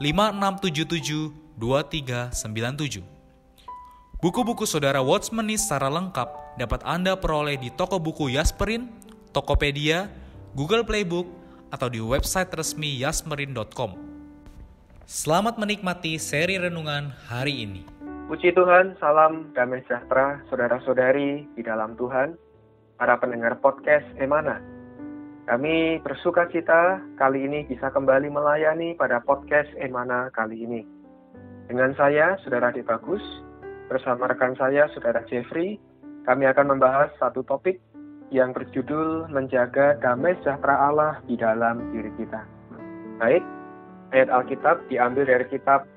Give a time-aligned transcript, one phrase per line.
[0.00, 3.04] 5677 2397.
[4.24, 8.88] Buku-buku saudara Watchmeni secara lengkap dapat Anda peroleh di toko buku Yasmerin,
[9.36, 10.08] Tokopedia,
[10.56, 11.28] Google Playbook,
[11.68, 13.92] atau di website resmi yasmerin.com.
[15.04, 17.84] Selamat menikmati seri renungan hari ini.
[18.32, 22.40] Puji Tuhan, salam damai sejahtera saudara-saudari di dalam Tuhan,
[22.96, 24.79] para pendengar podcast Emana.
[25.48, 30.82] Kami bersuka cita kali ini bisa kembali melayani pada podcast Emana kali ini.
[31.70, 33.22] Dengan saya, Saudara Adi Bagus,
[33.88, 35.80] bersama rekan saya, Saudara Jeffrey,
[36.28, 37.80] kami akan membahas satu topik
[38.28, 42.44] yang berjudul Menjaga Damai Sejahtera Allah di dalam diri kita.
[43.16, 43.42] Baik,
[44.12, 45.88] ayat Alkitab diambil dari kitab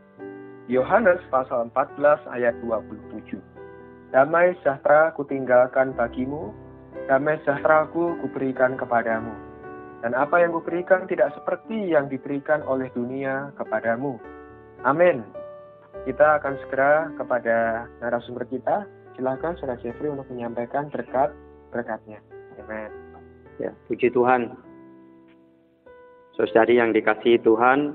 [0.72, 3.36] Yohanes pasal 14 ayat 27.
[4.16, 6.54] Damai sejahtera kutinggalkan bagimu,
[7.08, 9.34] damai sejahtera ku kuberikan kepadamu.
[10.04, 14.20] Dan apa yang kuberikan tidak seperti yang diberikan oleh dunia kepadamu.
[14.84, 15.24] Amin.
[16.04, 18.84] Kita akan segera kepada narasumber kita.
[19.16, 21.32] Silakan Saudara Jeffrey untuk menyampaikan berkat
[21.72, 22.20] berkatnya.
[22.60, 22.92] Amin.
[23.62, 24.58] Ya, puji Tuhan.
[26.34, 27.94] Saudari yang dikasihi Tuhan,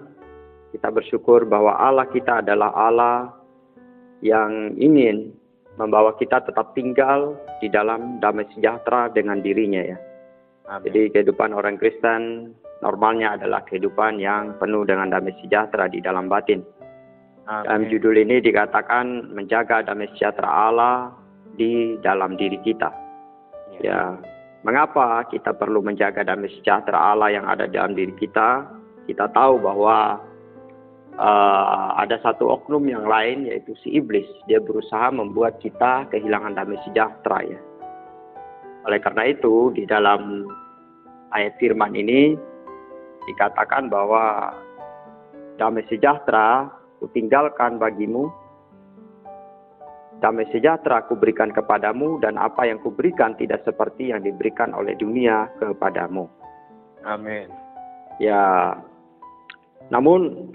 [0.70, 3.34] kita bersyukur bahwa Allah kita adalah Allah
[4.22, 5.34] yang ingin
[5.78, 9.98] membawa kita tetap tinggal di dalam damai sejahtera dengan dirinya ya.
[10.68, 10.90] Amin.
[10.90, 12.52] Jadi kehidupan orang Kristen
[12.84, 16.60] normalnya adalah kehidupan yang penuh dengan damai sejahtera di dalam batin.
[17.46, 17.64] Amin.
[17.64, 21.14] Dalam judul ini dikatakan menjaga damai sejahtera Allah
[21.56, 22.90] di dalam diri kita.
[23.78, 23.80] Ya.
[23.80, 24.00] ya.
[24.66, 28.66] Mengapa kita perlu menjaga damai sejahtera Allah yang ada dalam diri kita?
[29.08, 30.20] Kita tahu bahwa
[31.18, 34.26] uh, ada satu oknum yang lain yaitu si iblis.
[34.46, 37.60] Dia berusaha membuat kita kehilangan damai sejahtera ya.
[38.86, 40.48] Oleh karena itu di dalam
[41.34, 42.38] ayat firman ini
[43.28, 44.54] dikatakan bahwa
[45.60, 48.32] damai sejahtera kutinggalkan bagimu
[50.18, 56.26] damai sejahtera kuberikan kepadamu dan apa yang kuberikan tidak seperti yang diberikan oleh dunia kepadamu.
[57.06, 57.46] Amin.
[58.18, 58.74] Ya,
[59.94, 60.50] namun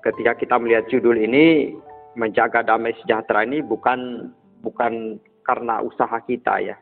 [0.00, 1.76] ketika kita melihat judul ini
[2.18, 6.76] menjaga damai sejahtera ini bukan bukan karena usaha kita ya.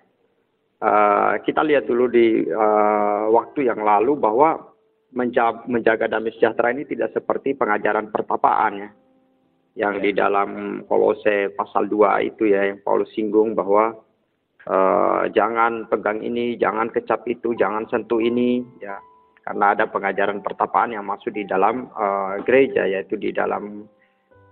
[0.78, 4.70] Uh, kita lihat dulu di uh, waktu yang lalu bahwa
[5.10, 8.90] menjaga, menjaga damai sejahtera ini tidak seperti pengajaran pertapaan ya.
[9.78, 13.94] Yang di dalam Kolose pasal 2 itu ya yang Paulus singgung bahwa
[14.66, 18.98] uh, jangan pegang ini, jangan kecap itu, jangan sentuh ini ya
[19.48, 23.88] karena ada pengajaran pertapaan yang masuk di dalam uh, gereja yaitu di dalam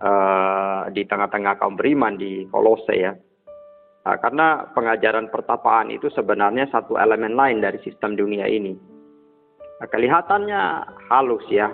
[0.01, 3.13] uh, di tengah-tengah kaum beriman di Kolose ya.
[4.09, 8.73] Nah, karena pengajaran pertapaan itu sebenarnya satu elemen lain dari sistem dunia ini.
[9.77, 10.61] Nah, kelihatannya
[11.13, 11.69] halus ya.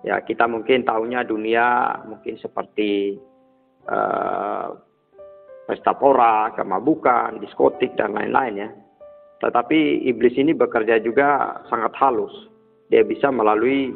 [0.00, 3.20] Ya kita mungkin tahunya dunia mungkin seperti
[3.84, 4.72] uh,
[5.68, 8.70] pesta pora, kemabukan, diskotik dan lain-lain ya.
[9.40, 12.32] Tetapi iblis ini bekerja juga sangat halus.
[12.92, 13.88] Dia bisa melalui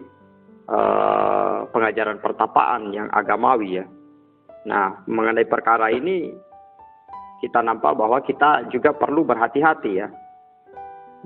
[0.73, 3.87] uh, pengajaran pertapaan yang agamawi ya.
[4.65, 6.33] Nah, mengenai perkara ini
[7.45, 10.09] kita nampak bahwa kita juga perlu berhati-hati ya.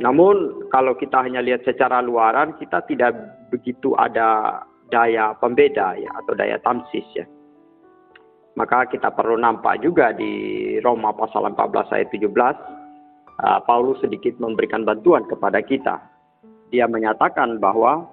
[0.02, 3.14] Namun kalau kita hanya lihat secara luaran, kita tidak
[3.54, 7.26] begitu ada daya pembeda ya atau daya tamsis ya.
[8.58, 12.77] Maka kita perlu nampak juga di Roma pasal 14 ayat 17
[13.42, 15.98] uh, Paulus sedikit memberikan bantuan kepada kita.
[16.68, 18.04] Dia menyatakan bahwa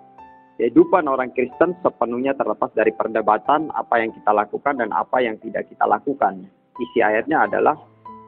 [0.56, 5.68] kehidupan orang Kristen sepenuhnya terlepas dari perdebatan apa yang kita lakukan dan apa yang tidak
[5.68, 6.48] kita lakukan.
[6.75, 7.75] Isi ayatnya adalah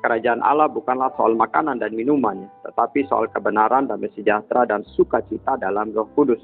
[0.04, 5.92] kerajaan Allah bukanlah soal makanan dan minuman, tetapi soal kebenaran, damai sejahtera, dan sukacita dalam
[5.92, 6.40] roh kudus.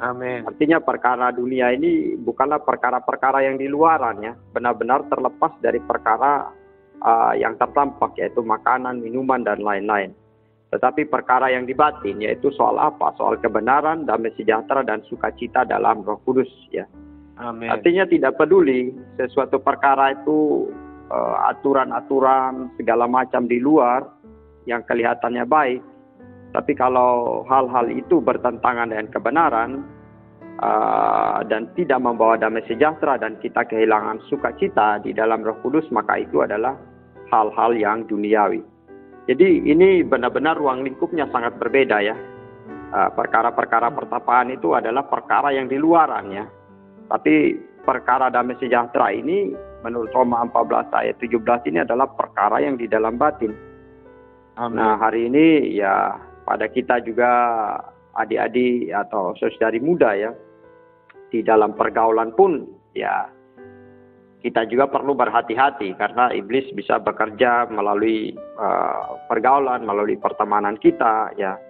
[0.00, 0.48] Amin.
[0.48, 6.48] Artinya perkara dunia ini bukanlah perkara-perkara yang di luaran ya, benar-benar terlepas dari perkara
[7.04, 10.12] uh, yang tertampak yaitu makanan, minuman dan lain-lain.
[10.70, 13.10] Tetapi perkara yang di batin yaitu soal apa?
[13.18, 16.86] Soal kebenaran, damai sejahtera dan sukacita dalam Roh Kudus ya.
[17.40, 17.72] Amin.
[17.72, 20.70] Artinya tidak peduli sesuatu perkara itu
[21.10, 24.06] uh, aturan-aturan segala macam di luar
[24.68, 25.80] yang kelihatannya baik,
[26.52, 29.70] tapi kalau hal-hal itu bertentangan dengan kebenaran
[30.60, 36.20] uh, dan tidak membawa damai sejahtera dan kita kehilangan sukacita di dalam Roh Kudus, maka
[36.20, 36.76] itu adalah
[37.30, 38.60] hal-hal yang duniawi.
[39.30, 42.18] Jadi ini benar-benar ruang lingkupnya sangat berbeda ya.
[42.90, 46.44] Perkara-perkara uh, pertapaan itu adalah perkara yang di luaran ya.
[47.06, 47.54] Tapi
[47.86, 49.54] perkara damai sejahtera ini
[49.86, 53.54] menurut Roma 14 ayat 17 ini adalah perkara yang di dalam batin.
[54.58, 54.76] Amin.
[54.76, 57.30] Nah hari ini ya pada kita juga
[58.18, 60.34] adik-adik atau saudari muda ya
[61.30, 63.30] di dalam pergaulan pun ya
[64.40, 71.60] kita juga perlu berhati-hati karena iblis bisa bekerja melalui uh, pergaulan, melalui pertemanan kita ya.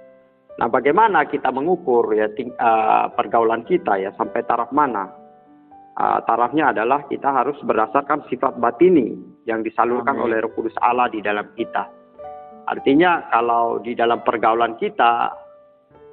[0.59, 5.11] Nah, bagaimana kita mengukur ya ting, uh, pergaulan kita ya sampai taraf mana?
[5.99, 10.31] Uh, tarafnya adalah kita harus berdasarkan sifat batini yang disalurkan Amin.
[10.31, 11.91] oleh Roh Kudus Allah di dalam kita.
[12.71, 15.33] Artinya kalau di dalam pergaulan kita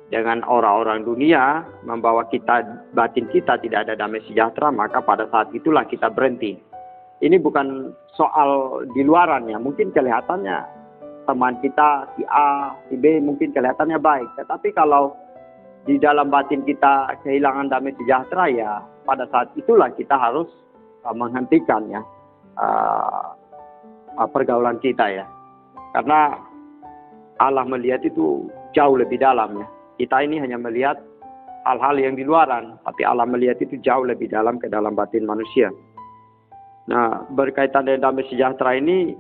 [0.07, 2.63] dengan orang-orang dunia membawa kita
[2.95, 6.55] batin kita tidak ada damai sejahtera maka pada saat itulah kita berhenti.
[7.17, 10.57] Ini bukan soal di luarannya, mungkin kelihatannya
[11.25, 15.17] teman kita si A, si B mungkin kelihatannya baik, tetapi kalau
[15.87, 18.71] di dalam batin kita kehilangan damai sejahtera ya
[19.07, 20.47] pada saat itulah kita harus
[21.07, 22.03] uh, menghentikan ya
[22.59, 23.31] uh,
[24.19, 25.25] uh, pergaulan kita ya
[25.95, 26.35] karena
[27.39, 29.67] Allah melihat itu jauh lebih dalam ya.
[29.97, 31.01] Kita ini hanya melihat
[31.67, 35.67] hal-hal yang di luaran, tapi Allah melihat itu jauh lebih dalam ke dalam batin manusia.
[36.87, 39.11] Nah, berkaitan dengan damai sejahtera ini,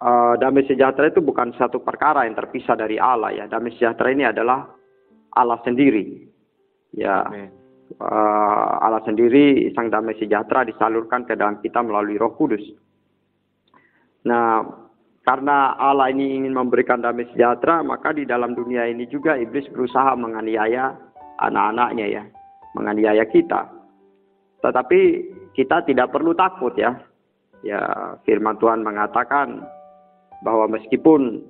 [0.00, 3.44] uh, damai sejahtera itu bukan satu perkara yang terpisah dari Allah ya.
[3.44, 4.64] Damai sejahtera ini adalah
[5.36, 6.24] Allah sendiri.
[6.96, 7.28] Ya,
[8.00, 12.64] uh, Allah sendiri sang damai sejahtera disalurkan ke dalam kita melalui Roh Kudus.
[14.24, 14.85] Nah,
[15.26, 20.14] karena Allah ini ingin memberikan damai sejahtera, maka di dalam dunia ini juga iblis berusaha
[20.14, 20.94] menganiaya
[21.42, 22.22] anak-anaknya ya,
[22.78, 23.66] menganiaya kita.
[24.62, 25.00] Tetapi
[25.50, 26.94] kita tidak perlu takut ya.
[27.66, 27.82] Ya,
[28.22, 29.66] firman Tuhan mengatakan
[30.46, 31.42] bahwa meskipun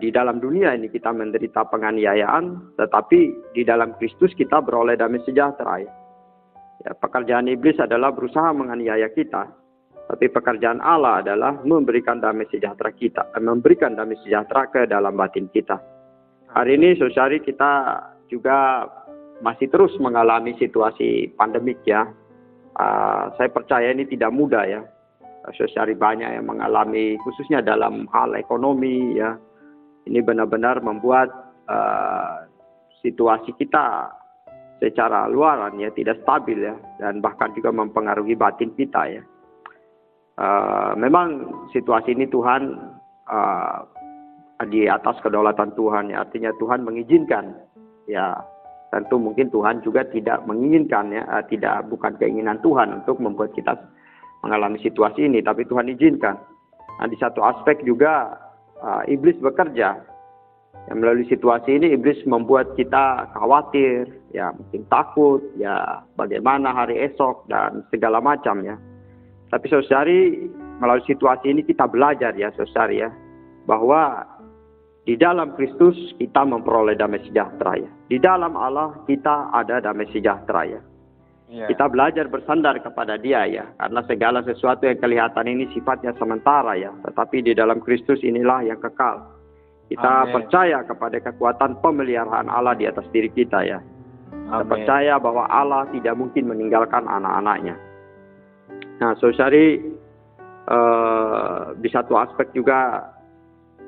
[0.00, 5.84] di dalam dunia ini kita menderita penganiayaan, tetapi di dalam Kristus kita beroleh damai sejahtera
[5.84, 5.92] ya.
[6.88, 9.67] ya pekerjaan iblis adalah berusaha menganiaya kita.
[10.08, 15.52] Tapi pekerjaan Allah adalah memberikan damai sejahtera kita, eh, memberikan damai sejahtera ke dalam batin
[15.52, 15.76] kita.
[16.48, 18.00] Hari ini saudari kita
[18.32, 18.88] juga
[19.44, 22.08] masih terus mengalami situasi pandemik ya.
[22.78, 24.80] Uh, saya percaya ini tidak mudah ya.
[25.52, 29.36] Saudari banyak yang mengalami khususnya dalam hal ekonomi ya.
[30.08, 31.28] Ini benar-benar membuat
[31.68, 32.48] uh,
[33.04, 34.08] situasi kita
[34.80, 39.22] secara luaran ya tidak stabil ya dan bahkan juga mempengaruhi batin kita ya.
[40.38, 42.78] Uh, memang situasi ini Tuhan
[43.26, 43.82] uh,
[44.70, 46.14] di atas kedaulatan Tuhan.
[46.14, 47.58] Ya artinya Tuhan mengizinkan.
[48.06, 48.38] Ya
[48.94, 53.74] tentu mungkin Tuhan juga tidak menginginkan ya uh, tidak bukan keinginan Tuhan untuk membuat kita
[54.46, 56.38] mengalami situasi ini tapi Tuhan izinkan.
[57.02, 58.38] Nah di satu aspek juga
[58.78, 59.98] uh, iblis bekerja.
[60.88, 67.44] Ya, melalui situasi ini iblis membuat kita khawatir ya mungkin takut ya bagaimana hari esok
[67.50, 68.78] dan segala macam ya
[69.48, 73.08] tapi saudari, melalui situasi ini kita belajar ya saudari ya,
[73.64, 74.24] bahwa
[75.08, 77.90] di dalam Kristus kita memperoleh damai sejahtera ya.
[78.12, 80.80] Di dalam Allah kita ada damai sejahtera ya.
[81.48, 81.64] Yeah.
[81.72, 86.92] Kita belajar bersandar kepada Dia ya, karena segala sesuatu yang kelihatan ini sifatnya sementara ya,
[87.08, 89.24] tetapi di dalam Kristus inilah yang kekal.
[89.88, 90.36] Kita Amen.
[90.36, 93.80] percaya kepada kekuatan pemeliharaan Allah di atas diri kita ya.
[94.28, 97.87] Kita percaya bahwa Allah tidak mungkin meninggalkan anak-anaknya.
[98.98, 99.78] Nah, saudari
[100.66, 103.06] uh, di satu aspek juga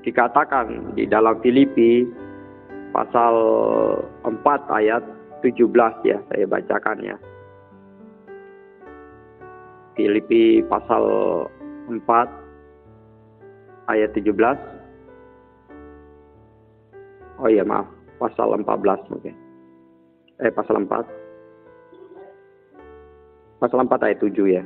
[0.07, 2.07] dikatakan di dalam Filipi
[2.95, 3.35] pasal
[4.23, 4.39] 4
[4.71, 5.03] ayat
[5.43, 5.67] 17
[6.07, 7.19] ya, saya bacakan ya.
[9.99, 11.03] Filipi pasal
[11.91, 14.31] 4 ayat 17.
[17.43, 17.91] Oh iya maaf,
[18.23, 19.35] pasal 14 mungkin.
[20.39, 21.03] Eh pasal 4.
[23.59, 24.63] Pasal 4 ayat 7 ya.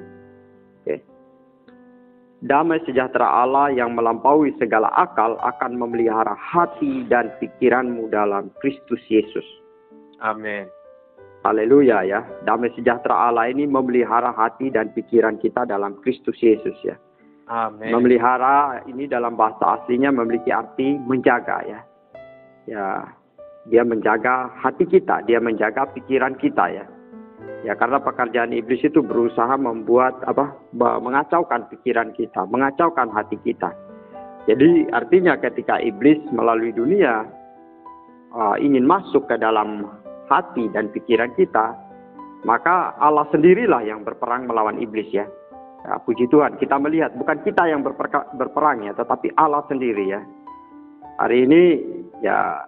[2.44, 9.44] Damai sejahtera Allah yang melampaui segala akal akan memelihara hati dan pikiranmu dalam Kristus Yesus.
[10.20, 10.68] Amin.
[11.40, 12.20] Haleluya ya.
[12.44, 17.00] Damai sejahtera Allah ini memelihara hati dan pikiran kita dalam Kristus Yesus ya.
[17.48, 17.92] Amin.
[17.92, 21.80] Memelihara ini dalam bahasa aslinya memiliki arti menjaga ya.
[22.68, 23.08] Ya,
[23.72, 26.84] dia menjaga hati kita, dia menjaga pikiran kita ya.
[27.64, 33.72] Ya karena pekerjaan iblis itu berusaha membuat apa mengacaukan pikiran kita, mengacaukan hati kita.
[34.44, 37.24] Jadi artinya ketika iblis melalui dunia
[38.36, 39.88] uh, ingin masuk ke dalam
[40.28, 41.72] hati dan pikiran kita,
[42.44, 45.24] maka Allah sendirilah yang berperang melawan iblis ya.
[45.88, 47.80] ya puji Tuhan, kita melihat bukan kita yang
[48.36, 50.20] berperang ya, tetapi Allah sendiri ya.
[51.16, 51.62] Hari ini
[52.20, 52.60] ya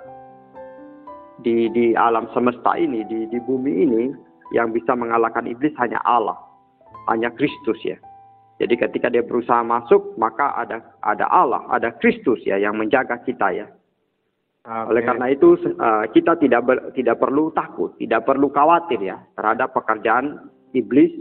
[1.44, 4.02] di di alam semesta ini, di di bumi ini
[4.54, 6.38] yang bisa mengalahkan iblis hanya Allah,
[7.10, 7.98] hanya Kristus ya.
[8.56, 13.52] Jadi ketika dia berusaha masuk, maka ada ada Allah, ada Kristus ya yang menjaga kita
[13.52, 13.66] ya.
[14.66, 14.96] Amin.
[14.96, 19.76] Oleh karena itu uh, kita tidak ber, tidak perlu takut, tidak perlu khawatir ya terhadap
[19.76, 21.12] pekerjaan iblis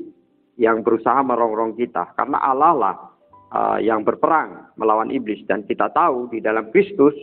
[0.55, 2.95] yang berusaha merongrong kita, karena Allah lah
[3.51, 7.13] uh, yang berperang melawan iblis dan kita tahu di dalam Kristus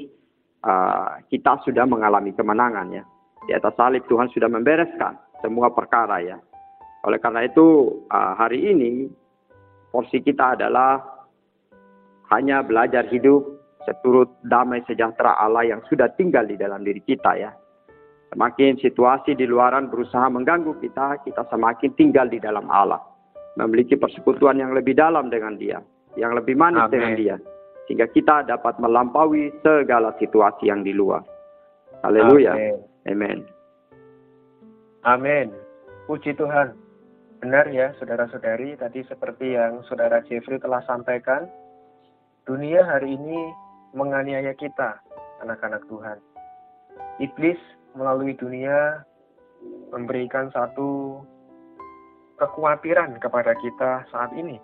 [0.63, 3.05] uh, kita sudah mengalami kemenangan ya.
[3.43, 6.39] Di atas salib Tuhan sudah membereskan semua perkara ya.
[7.03, 9.11] Oleh karena itu uh, hari ini
[9.91, 11.03] porsi kita adalah
[12.31, 13.45] hanya belajar hidup
[13.85, 17.51] seturut damai sejahtera Allah yang sudah tinggal di dalam diri kita ya.
[18.33, 23.03] Semakin situasi di luaran berusaha mengganggu kita, kita semakin tinggal di dalam Allah.
[23.61, 25.85] Memiliki persekutuan yang lebih dalam dengan dia,
[26.17, 26.93] yang lebih manis Amen.
[26.97, 27.37] dengan dia.
[27.85, 31.21] Sehingga kita dapat melampaui segala situasi yang di luar.
[32.01, 32.57] Haleluya.
[33.05, 33.45] Amin.
[35.03, 35.51] Amin.
[36.07, 36.79] Puji Tuhan.
[37.43, 41.51] Benar ya, saudara-saudari, tadi seperti yang saudara Jeffrey telah sampaikan,
[42.47, 43.51] dunia hari ini
[43.99, 45.03] menganiaya kita,
[45.43, 46.23] anak-anak Tuhan.
[47.19, 47.59] Iblis
[47.99, 49.03] melalui dunia
[49.91, 51.19] memberikan satu
[52.39, 54.63] kekhawatiran kepada kita saat ini,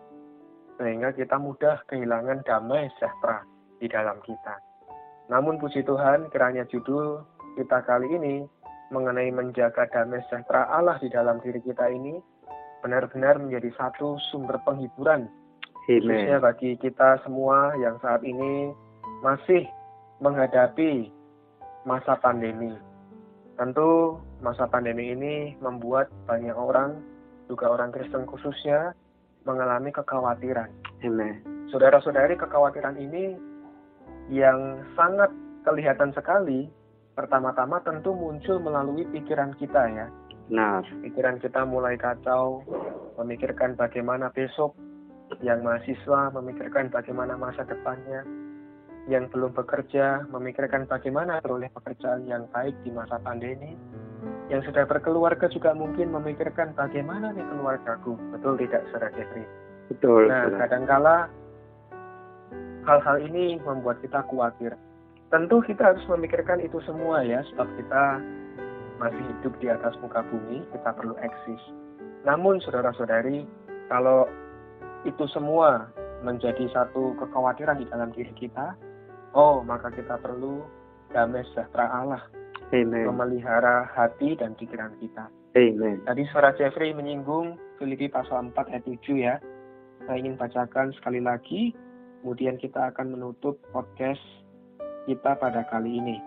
[0.79, 3.43] sehingga kita mudah kehilangan damai sejahtera
[3.83, 4.55] di dalam kita.
[5.35, 7.27] Namun puji Tuhan, kiranya judul
[7.59, 8.47] kita kali ini
[8.89, 12.17] mengenai menjaga damai sejahtera Allah di dalam diri kita ini
[12.81, 15.29] benar-benar menjadi satu sumber penghiburan
[15.89, 16.05] Amen.
[16.05, 18.73] khususnya bagi kita semua yang saat ini
[19.25, 19.65] masih
[20.21, 21.09] menghadapi
[21.89, 22.77] masa pandemi.
[23.57, 27.01] Tentu masa pandemi ini membuat banyak orang,
[27.51, 28.95] juga orang Kristen khususnya,
[29.49, 30.71] mengalami kekhawatiran.
[31.03, 31.41] Amen.
[31.73, 33.35] Saudara-saudari, kekhawatiran ini
[34.29, 35.33] yang sangat
[35.65, 36.69] kelihatan sekali
[37.19, 40.07] pertama-tama tentu muncul melalui pikiran kita ya.
[40.55, 42.63] Nah, pikiran kita mulai kacau,
[43.19, 44.79] memikirkan bagaimana besok,
[45.43, 48.23] yang mahasiswa memikirkan bagaimana masa depannya,
[49.11, 53.75] yang belum bekerja memikirkan bagaimana beroleh pekerjaan yang baik di masa pandemi,
[54.49, 59.45] yang sudah berkeluarga juga mungkin memikirkan bagaimana nih keluargaku, betul tidak, Saudara Jeffrey?
[59.91, 60.31] Betul.
[60.31, 61.29] Nah, kadangkala
[62.89, 64.73] hal-hal ini membuat kita khawatir.
[65.29, 68.05] Tentu kita harus memikirkan itu semua ya, sebab kita
[68.97, 71.63] masih hidup di atas muka bumi, kita perlu eksis.
[72.25, 73.45] Namun saudara-saudari,
[73.93, 74.25] kalau
[75.05, 75.93] itu semua
[76.25, 78.73] menjadi satu kekhawatiran di dalam diri kita,
[79.37, 80.65] oh maka kita perlu
[81.13, 82.25] damai sejahtera Allah.
[82.73, 83.09] Amen.
[83.13, 85.29] Memelihara hati dan pikiran kita.
[85.57, 86.05] Amen.
[86.09, 89.37] Tadi suara Jeffrey menyinggung Filipi pasal 4 ayat 7 ya.
[90.05, 91.77] Saya ingin bacakan sekali lagi,
[92.21, 94.21] kemudian kita akan menutup podcast
[95.09, 96.21] kita pada kali ini.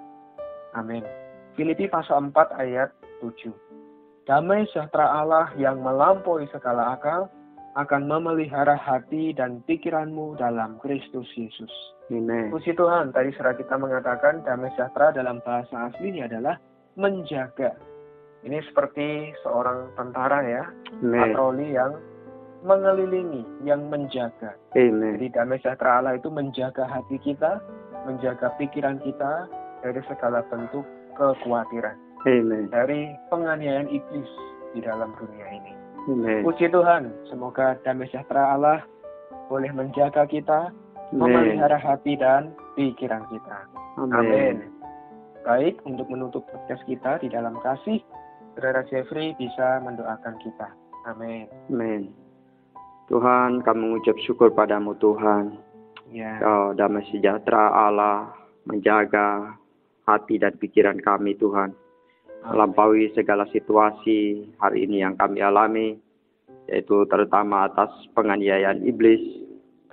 [0.73, 1.05] Amin.
[1.53, 2.89] Filipi pasal 4 ayat
[3.21, 3.53] 7.
[4.25, 7.29] Damai sejahtera Allah yang melampaui segala akal
[7.77, 11.71] akan memelihara hati dan pikiranmu dalam Kristus Yesus.
[12.11, 12.51] Amen.
[12.51, 16.59] Puji Tuhan, tadi serah kita mengatakan damai sejahtera dalam bahasa aslinya adalah
[17.00, 17.71] menjaga.
[18.43, 20.63] Ini seperti seorang tentara ya,
[21.00, 21.15] Amen.
[21.31, 21.95] patroli yang
[22.67, 24.59] mengelilingi, yang menjaga.
[24.75, 25.15] Amen.
[25.15, 27.63] Jadi damai sejahtera Allah itu menjaga hati kita,
[28.05, 29.48] menjaga pikiran kita
[29.81, 30.86] dari segala bentuk
[31.17, 31.98] kekhawatiran.
[32.25, 32.70] Amen.
[32.70, 34.29] Dari penganiayaan iblis
[34.77, 35.74] di dalam dunia ini.
[36.10, 36.41] Amen.
[36.46, 38.79] Puji Tuhan, semoga damai sejahtera Allah
[39.50, 40.74] boleh menjaga kita,
[41.13, 43.58] memelihara hati dan pikiran kita.
[44.00, 44.70] Amin.
[45.41, 48.01] Baik, untuk menutup podcast kita di dalam kasih,
[48.53, 50.70] Saudara Jeffrey bisa mendoakan kita.
[51.10, 51.50] Amin.
[51.74, 52.13] Amin.
[53.10, 55.70] Tuhan, kami mengucap syukur padamu Tuhan
[56.10, 56.41] Ya.
[56.41, 58.34] Oh, damai sejahtera Allah
[58.65, 59.53] menjaga
[60.10, 61.77] hati dan pikiran kami Tuhan.
[62.41, 66.01] Melampaui segala situasi hari ini yang kami alami,
[66.65, 69.22] yaitu terutama atas penganiayaan iblis,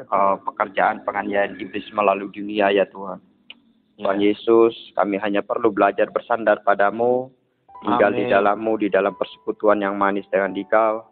[0.09, 3.21] uh, pekerjaan penganiayaan iblis melalui dunia ya Tuhan.
[4.01, 4.09] Ya.
[4.09, 7.29] Tuhan Yesus, kami hanya perlu belajar bersandar padamu
[7.85, 8.33] tinggal di Amin.
[8.33, 11.07] dalammu, di dalam persekutuan yang manis dengan dikau,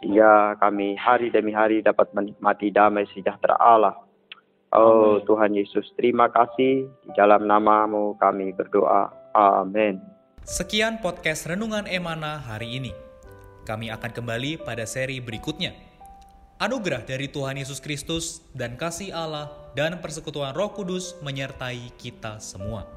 [0.00, 4.07] sehingga kami hari demi hari dapat menikmati damai sejahtera Allah.
[4.72, 5.20] Oh.
[5.24, 6.88] Tuhan Yesus, terima kasih.
[6.88, 9.08] Di dalam namamu kami berdoa.
[9.32, 10.00] Amin.
[10.44, 12.92] Sekian podcast Renungan Emana hari ini.
[13.64, 15.76] Kami akan kembali pada seri berikutnya.
[16.58, 22.88] Anugerah dari Tuhan Yesus Kristus dan kasih Allah dan persekutuan Roh Kudus menyertai kita semua.